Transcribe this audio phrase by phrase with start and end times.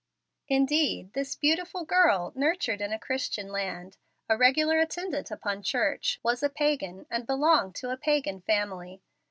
[0.47, 6.41] Indeed this beautiful girl, nurtured in a Christian land, a regular attendant upon church, was
[6.41, 9.03] a pagan and belonged to a pagan family.